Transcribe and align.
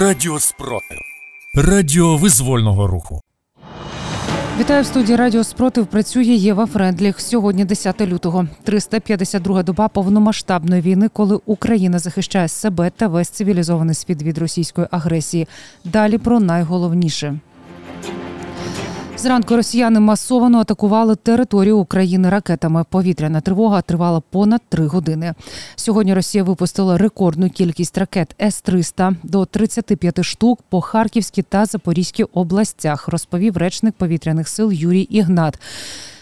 Радіо 0.00 0.38
Спротив. 0.38 0.98
Радіо 1.54 2.16
визвольного 2.16 2.86
руху. 2.86 3.20
Вітаю 4.60 4.82
в 4.82 4.86
студії 4.86 5.16
Радіо 5.16 5.44
Спротив. 5.44 5.86
Працює 5.86 6.24
Єва 6.24 6.66
Френдліх. 6.66 7.20
Сьогодні 7.20 7.64
10 7.64 8.00
лютого, 8.00 8.46
352 8.64 9.62
доба 9.62 9.88
повномасштабної 9.88 10.82
війни, 10.82 11.08
коли 11.08 11.40
Україна 11.46 11.98
захищає 11.98 12.48
себе 12.48 12.90
та 12.96 13.06
весь 13.08 13.28
цивілізований 13.28 13.94
світ 13.94 14.22
від 14.22 14.38
російської 14.38 14.86
агресії. 14.90 15.48
Далі 15.84 16.18
про 16.18 16.40
найголовніше. 16.40 17.38
Зранку 19.18 19.56
росіяни 19.56 20.00
масовано 20.00 20.58
атакували 20.58 21.16
територію 21.16 21.78
України 21.78 22.30
ракетами. 22.30 22.84
Повітряна 22.90 23.40
тривога 23.40 23.82
тривала 23.82 24.20
понад 24.20 24.62
три 24.68 24.86
години. 24.86 25.34
Сьогодні 25.76 26.14
Росія 26.14 26.44
випустила 26.44 26.98
рекордну 26.98 27.50
кількість 27.50 27.98
ракет 27.98 28.34
С-300 28.42 29.16
до 29.22 29.44
35 29.44 30.24
штук 30.24 30.62
по 30.68 30.80
Харківській 30.80 31.42
та 31.42 31.64
Запорізькій 31.64 32.24
областях. 32.24 33.08
Розповів 33.08 33.56
речник 33.56 33.94
повітряних 33.94 34.48
сил 34.48 34.72
Юрій 34.72 35.02
Ігнат. 35.02 35.58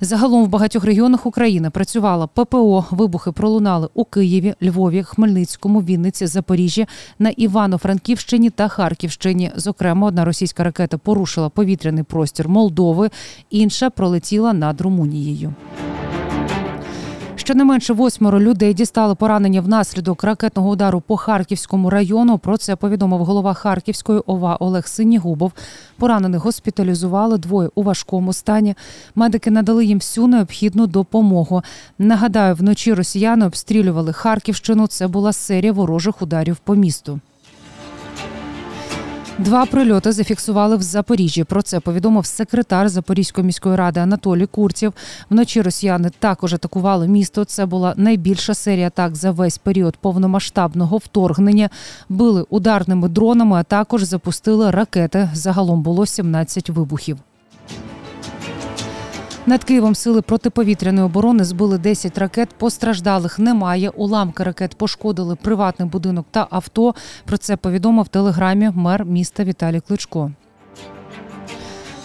Загалом 0.00 0.44
в 0.44 0.48
багатьох 0.48 0.84
регіонах 0.84 1.26
України 1.26 1.70
працювала 1.70 2.26
ППО. 2.26 2.84
Вибухи 2.90 3.32
пролунали 3.32 3.88
у 3.94 4.04
Києві, 4.04 4.54
Львові, 4.62 5.02
Хмельницькому, 5.02 5.80
Вінниці, 5.80 6.26
Запоріжжі, 6.26 6.86
на 7.18 7.30
Івано-Франківщині 7.30 8.50
та 8.50 8.68
Харківщині. 8.68 9.52
Зокрема, 9.56 10.06
одна 10.06 10.24
російська 10.24 10.64
ракета 10.64 10.98
порушила 10.98 11.48
повітряний 11.48 12.04
простір 12.04 12.48
Молдови, 12.48 13.10
інша 13.50 13.90
пролетіла 13.90 14.52
над 14.52 14.80
Румунією. 14.80 15.54
Щонайменше 17.48 17.92
восьмеро 17.92 18.40
людей 18.40 18.74
дістали 18.74 19.14
поранення 19.14 19.60
внаслідок 19.60 20.24
ракетного 20.24 20.70
удару 20.70 21.00
по 21.00 21.16
Харківському 21.16 21.90
району. 21.90 22.38
Про 22.38 22.56
це 22.56 22.76
повідомив 22.76 23.24
голова 23.24 23.54
Харківської 23.54 24.20
ОВА 24.26 24.56
Олег 24.56 24.88
Синігубов. 24.88 25.52
Поранених 25.96 26.42
госпіталізували 26.42 27.38
двоє 27.38 27.70
у 27.74 27.82
важкому 27.82 28.32
стані. 28.32 28.74
Медики 29.14 29.50
надали 29.50 29.84
їм 29.84 29.98
всю 29.98 30.26
необхідну 30.26 30.86
допомогу. 30.86 31.62
Нагадаю, 31.98 32.54
вночі 32.54 32.94
росіяни 32.94 33.46
обстрілювали 33.46 34.12
Харківщину. 34.12 34.86
Це 34.86 35.08
була 35.08 35.32
серія 35.32 35.72
ворожих 35.72 36.22
ударів 36.22 36.56
по 36.56 36.74
місту. 36.74 37.20
Два 39.38 39.66
прильоти 39.66 40.12
зафіксували 40.12 40.76
в 40.76 40.82
Запоріжжі. 40.82 41.44
Про 41.44 41.62
це 41.62 41.80
повідомив 41.80 42.26
секретар 42.26 42.88
Запорізької 42.88 43.46
міської 43.46 43.76
ради 43.76 44.00
Анатолій 44.00 44.46
Курців. 44.46 44.92
Вночі 45.30 45.62
росіяни 45.62 46.10
також 46.18 46.54
атакували 46.54 47.08
місто. 47.08 47.44
Це 47.44 47.66
була 47.66 47.94
найбільша 47.96 48.54
серія 48.54 48.86
атак 48.86 49.16
за 49.16 49.30
весь 49.30 49.58
період 49.58 49.96
повномасштабного 49.96 50.96
вторгнення. 50.96 51.70
Били 52.08 52.44
ударними 52.50 53.08
дронами, 53.08 53.56
а 53.56 53.62
також 53.62 54.02
запустили 54.02 54.70
ракети. 54.70 55.30
Загалом 55.34 55.82
було 55.82 56.06
17 56.06 56.70
вибухів. 56.70 57.18
Над 59.48 59.64
Києвом 59.64 59.94
сили 59.94 60.22
протиповітряної 60.22 61.06
оборони 61.06 61.44
збили 61.44 61.78
10 61.78 62.18
ракет. 62.18 62.48
Постраждалих 62.58 63.38
немає. 63.38 63.88
Уламки 63.88 64.44
ракет 64.44 64.74
пошкодили 64.74 65.36
приватний 65.36 65.88
будинок 65.88 66.26
та 66.30 66.46
авто. 66.50 66.94
Про 67.24 67.36
це 67.36 67.56
повідомив 67.56 68.04
в 68.04 68.08
телеграмі 68.08 68.70
мер 68.74 69.04
міста 69.04 69.44
Віталій 69.44 69.80
Кличко. 69.80 70.30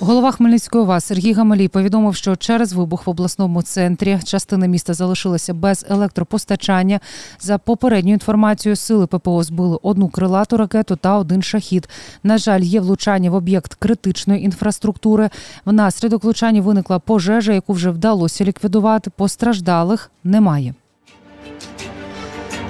Голова 0.00 0.32
Хмельницької 0.32 0.84
ОВА 0.84 1.00
Сергій 1.00 1.32
Гамалій 1.32 1.68
повідомив, 1.68 2.14
що 2.14 2.36
через 2.36 2.72
вибух 2.72 3.06
в 3.06 3.10
обласному 3.10 3.62
центрі 3.62 4.18
частина 4.24 4.66
міста 4.66 4.94
залишилася 4.94 5.54
без 5.54 5.86
електропостачання. 5.88 7.00
За 7.40 7.58
попередньою 7.58 8.14
інформацією, 8.14 8.76
сили 8.76 9.06
ППО 9.06 9.42
збили 9.42 9.78
одну 9.82 10.08
крилату 10.08 10.56
ракету 10.56 10.96
та 10.96 11.18
один 11.18 11.42
шахід. 11.42 11.88
На 12.22 12.38
жаль, 12.38 12.60
є 12.60 12.80
влучання 12.80 13.30
в 13.30 13.34
об'єкт 13.34 13.74
критичної 13.74 14.44
інфраструктури. 14.44 15.30
Внаслідок 15.64 16.24
влучання 16.24 16.60
виникла 16.60 16.98
пожежа, 16.98 17.52
яку 17.52 17.72
вже 17.72 17.90
вдалося 17.90 18.44
ліквідувати. 18.44 19.10
Постраждалих 19.10 20.10
немає. 20.24 20.74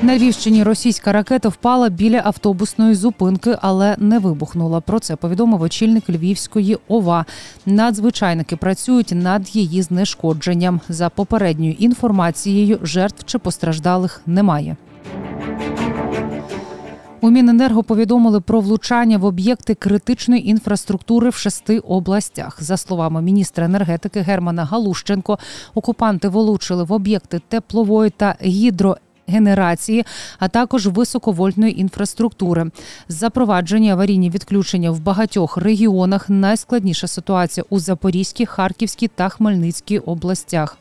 На 0.02 0.16
Львівщині 0.18 0.62
російська 0.62 1.12
ракета 1.12 1.48
впала 1.48 1.88
біля 1.88 2.22
автобусної 2.24 2.94
зупинки, 2.94 3.56
але 3.62 3.96
не 3.98 4.18
вибухнула. 4.18 4.80
Про 4.80 4.98
це 5.00 5.16
повідомив 5.16 5.62
очільник 5.62 6.10
Львівської 6.10 6.78
ОВА. 6.88 7.24
Надзвичайники 7.66 8.56
працюють 8.56 9.12
над 9.14 9.56
її 9.56 9.82
знешкодженням. 9.82 10.80
За 10.88 11.08
попередньою 11.08 11.72
інформацією, 11.72 12.78
жертв 12.82 13.24
чи 13.24 13.38
постраждалих 13.38 14.22
немає. 14.26 14.76
У 17.20 17.30
Міненерго 17.30 17.82
повідомили 17.82 18.40
про 18.40 18.60
влучання 18.60 19.18
в 19.18 19.24
об'єкти 19.24 19.74
критичної 19.74 20.48
інфраструктури 20.48 21.30
в 21.30 21.34
шести 21.34 21.78
областях. 21.78 22.62
За 22.62 22.76
словами 22.76 23.22
міністра 23.22 23.64
енергетики 23.64 24.20
Германа 24.20 24.64
Галущенко, 24.64 25.38
окупанти 25.74 26.28
влучили 26.28 26.84
в 26.84 26.92
об'єкти 26.92 27.40
теплової 27.48 28.10
та 28.10 28.36
гідро 28.42 28.96
генерації, 29.28 30.04
а 30.38 30.48
також 30.48 30.86
високовольтної 30.86 31.80
інфраструктури. 31.80 32.70
Запроваджені 33.08 33.90
аварійні 33.90 34.30
відключення 34.30 34.90
в 34.90 35.00
багатьох 35.00 35.56
регіонах. 35.56 36.30
Найскладніша 36.30 37.06
ситуація 37.06 37.64
у 37.70 37.78
Запорізькій, 37.78 38.46
Харківській 38.46 39.08
та 39.08 39.28
Хмельницькій 39.28 39.98
областях. 39.98 40.78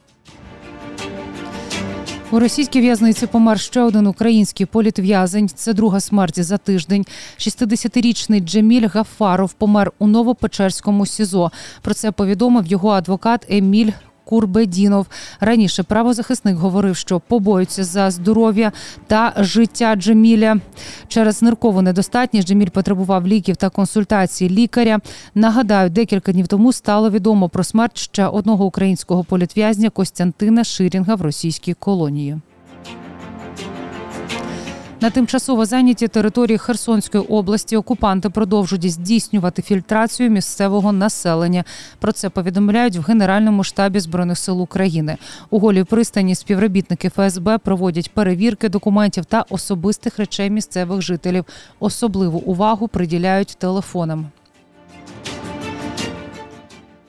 У 2.31 2.40
російській 2.40 2.81
в'язниці 2.81 3.28
помер 3.28 3.59
ще 3.59 3.81
один 3.81 4.07
український 4.07 4.66
політв'язень. 4.66 5.50
Це 5.50 5.74
друга 5.74 6.00
смерть 6.00 6.44
за 6.44 6.57
тиждень. 6.57 7.06
60-річний 7.38 8.40
Джеміль 8.40 8.88
Гафаров 8.88 9.53
помер 9.53 9.91
у 10.00 10.07
Новопечерському 10.07 11.06
СІЗО. 11.06 11.52
Про 11.81 11.94
це 11.94 12.12
повідомив 12.12 12.68
його 12.68 12.90
адвокат 12.90 13.46
Еміль 13.50 13.91
Курбедінов. 14.28 15.08
Раніше 15.40 15.84
правозахисник 15.84 16.56
говорив, 16.58 16.96
що 16.96 17.20
побоюється 17.20 17.84
за 17.84 18.12
здоров'я 18.12 18.72
та 19.08 19.34
життя 19.38 19.96
Джеміля. 19.96 20.58
Через 21.08 21.42
ниркову 21.42 21.82
недостатність 21.82 22.48
Джеміль 22.48 22.70
потребував 22.70 23.28
ліків 23.28 23.56
та 23.56 23.70
консультацій 23.70 24.50
лікаря. 24.50 25.00
Нагадаю, 25.36 25.90
декілька 25.90 26.32
днів 26.32 26.48
тому 26.48 26.74
стало 26.74 27.10
відомо 27.10 27.50
про 27.50 27.64
смерть 27.64 27.98
ще 27.98 28.28
одного 28.28 28.66
українського 28.66 29.24
політв'язня 29.24 29.90
Костянтина 29.90 30.64
Ширінга 30.64 31.16
в 31.16 31.22
російській 31.22 31.74
колонії. 31.74 32.38
На 35.02 35.09
тимчасово 35.09 35.66
зайняті 35.66 36.08
території 36.08 36.58
Херсонської 36.58 37.24
області 37.24 37.78
окупанти 37.78 38.30
продовжують 38.30 38.91
здійснювати 38.91 39.62
фільтрацію 39.62 40.30
місцевого 40.30 40.91
населення. 40.91 41.63
Про 42.00 42.12
це 42.12 42.30
повідомляють 42.30 42.96
в 42.96 43.02
Генеральному 43.02 43.63
штабі 43.63 44.00
збройних 44.00 44.38
сил 44.38 44.62
України. 44.62 45.18
У 45.50 45.59
голій 45.59 45.84
пристані 45.84 46.36
співробітники 46.36 47.09
ФСБ 47.09 47.57
проводять 47.57 48.12
перевірки 48.12 48.69
документів 48.69 49.25
та 49.25 49.46
особистих 49.50 50.19
речей 50.19 50.50
місцевих 50.50 51.02
жителів. 51.02 51.46
Особливу 51.80 52.40
увагу 52.40 52.88
приділяють 52.88 53.56
телефонам. 53.59 54.28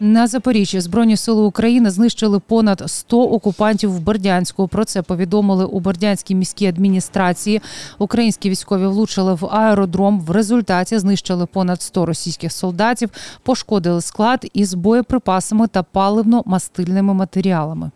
На 0.01 0.27
Запоріжжі 0.27 0.81
збройні 0.81 1.17
сили 1.17 1.43
України 1.43 1.91
знищили 1.91 2.39
понад 2.39 2.83
100 2.87 3.23
окупантів 3.23 3.93
в 3.93 4.01
Бердянську. 4.01 4.69
Про 4.69 4.85
це 4.85 5.03
повідомили 5.03 5.65
у 5.65 5.81
Бердянській 5.81 6.35
міській 6.35 6.67
адміністрації. 6.67 7.63
Українські 7.99 8.51
військові 8.51 8.87
влучили 8.87 9.35
в 9.35 9.47
аеродром. 9.47 10.21
В 10.21 10.31
результаті 10.31 10.99
знищили 10.99 11.47
понад 11.47 11.83
100 11.83 12.07
російських 12.07 12.53
солдатів, 12.53 13.11
пошкодили 13.43 14.01
склад 14.01 14.47
із 14.53 14.75
боєприпасами 14.75 15.67
та 15.67 15.85
паливно-мастильними 15.95 17.15
матеріалами. 17.15 17.91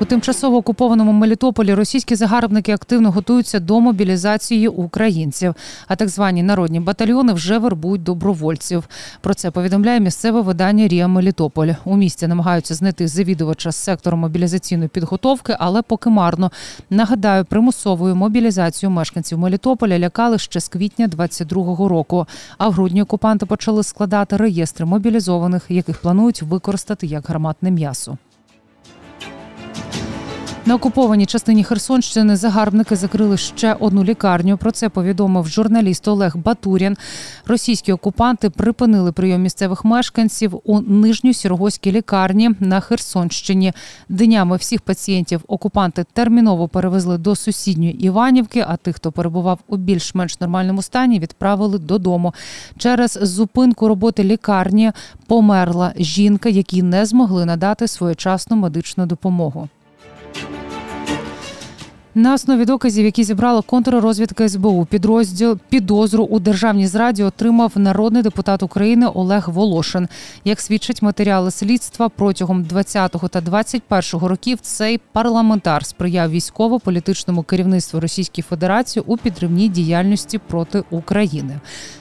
У 0.00 0.04
тимчасово 0.04 0.56
окупованому 0.56 1.12
Мелітополі 1.12 1.74
російські 1.74 2.14
загарбники 2.14 2.72
активно 2.72 3.10
готуються 3.10 3.60
до 3.60 3.80
мобілізації 3.80 4.68
українців. 4.68 5.54
А 5.88 5.96
так 5.96 6.08
звані 6.08 6.42
народні 6.42 6.80
батальйони 6.80 7.32
вже 7.32 7.58
вербують 7.58 8.02
добровольців. 8.02 8.88
Про 9.20 9.34
це 9.34 9.50
повідомляє 9.50 10.00
місцеве 10.00 10.40
видання 10.40 10.88
Рія 10.88 11.08
Мелітополь. 11.08 11.68
У 11.84 11.96
місті 11.96 12.26
намагаються 12.26 12.74
знайти 12.74 13.08
завідувача 13.08 13.72
з 13.72 13.76
сектору 13.76 14.16
мобілізаційної 14.16 14.88
підготовки, 14.88 15.56
але 15.58 15.82
поки 15.82 16.10
марно. 16.10 16.52
Нагадаю, 16.90 17.44
примусовою 17.44 18.16
мобілізацію 18.16 18.90
мешканців 18.90 19.38
Мелітополя 19.38 19.98
лякали 19.98 20.38
ще 20.38 20.60
з 20.60 20.68
квітня 20.68 21.08
22-го 21.08 21.88
року. 21.88 22.26
А 22.58 22.68
в 22.68 22.72
грудні 22.72 23.02
окупанти 23.02 23.46
почали 23.46 23.82
складати 23.82 24.36
реєстри 24.36 24.86
мобілізованих, 24.86 25.64
яких 25.68 26.00
планують 26.00 26.42
використати 26.42 27.06
як 27.06 27.26
гарматне 27.28 27.70
м'ясо. 27.70 28.18
На 30.66 30.74
окупованій 30.74 31.26
частині 31.26 31.64
Херсонщини 31.64 32.36
загарбники 32.36 32.96
закрили 32.96 33.36
ще 33.36 33.74
одну 33.74 34.04
лікарню. 34.04 34.56
Про 34.56 34.70
це 34.70 34.88
повідомив 34.88 35.48
журналіст 35.48 36.08
Олег 36.08 36.36
Батурін. 36.36 36.96
Російські 37.46 37.92
окупанти 37.92 38.50
припинили 38.50 39.12
прийом 39.12 39.42
місцевих 39.42 39.84
мешканців 39.84 40.60
у 40.64 40.80
нижньосірогоській 40.80 41.92
лікарні 41.92 42.50
на 42.60 42.80
Херсонщині. 42.80 43.72
Днями 44.08 44.56
всіх 44.56 44.80
пацієнтів 44.80 45.40
окупанти 45.48 46.04
терміново 46.12 46.68
перевезли 46.68 47.18
до 47.18 47.36
сусідньої 47.36 48.04
Іванівки. 48.04 48.64
А 48.68 48.76
тих, 48.76 48.96
хто 48.96 49.12
перебував 49.12 49.58
у 49.68 49.76
більш-менш 49.76 50.40
нормальному 50.40 50.82
стані, 50.82 51.18
відправили 51.18 51.78
додому. 51.78 52.34
Через 52.78 53.18
зупинку 53.22 53.88
роботи 53.88 54.24
лікарні 54.24 54.92
померла 55.26 55.92
жінка, 55.96 56.48
якій 56.48 56.82
не 56.82 57.06
змогли 57.06 57.44
надати 57.44 57.88
своєчасну 57.88 58.56
медичну 58.56 59.06
допомогу. 59.06 59.68
На 62.16 62.34
основі 62.34 62.64
доказів, 62.64 63.04
які 63.04 63.24
зібрала 63.24 63.62
контррозвідка 63.62 64.48
СБУ, 64.48 64.86
підрозділ 64.90 65.58
підозру 65.68 66.24
у 66.24 66.38
державній 66.38 66.86
зраді 66.86 67.22
отримав 67.22 67.72
народний 67.74 68.22
депутат 68.22 68.62
України 68.62 69.06
Олег 69.06 69.48
Волошин. 69.48 70.08
Як 70.44 70.60
свідчать 70.60 71.02
матеріали 71.02 71.50
слідства, 71.50 72.08
протягом 72.08 72.62
20 72.62 73.12
та 73.30 73.40
21 73.40 74.28
років 74.28 74.58
цей 74.60 75.00
парламентар 75.12 75.86
сприяв 75.86 76.30
військово-політичному 76.30 77.42
керівництву 77.42 78.00
Російської 78.00 78.42
Федерації 78.48 79.02
у 79.06 79.16
підривній 79.16 79.68
діяльності 79.68 80.38
проти 80.38 80.82
України. 80.90 81.60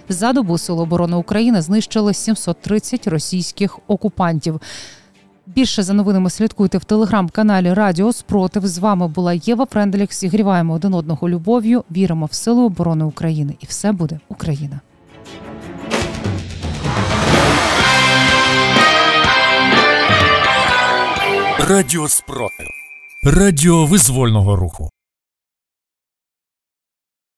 За 0.10 0.34
добу 0.34 0.58
Сил 0.58 0.80
оборони 0.80 1.18
України 1.18 1.62
знищили 1.62 2.14
730 2.14 3.08
російських 3.08 3.80
окупантів. 3.88 4.62
Більше 5.46 5.84
за 5.84 5.94
новинами 5.94 6.30
слідкуйте 6.30 6.78
в 6.78 6.84
телеграм-каналі 6.84 7.74
Радіо 7.74 8.14
Спротив. 8.14 8.68
З 8.68 8.78
вами 8.78 9.08
була 9.08 9.34
Єва 9.34 9.66
Френделік. 9.66 10.14
Зігріваємо 10.14 10.74
один 10.74 10.94
одного 10.94 11.30
любов'ю. 11.30 11.84
Віримо 11.92 12.26
в 12.26 12.34
силу 12.34 12.66
оборони 12.66 13.06
України, 13.06 13.56
і 13.60 13.66
все 13.66 13.92
буде 13.92 14.20
Україна. 14.30 14.80
Радіо 21.60 22.08
спротив. 22.08 22.68
Радіо 23.24 23.86
визвольного 23.86 24.56
руху. 24.56 24.93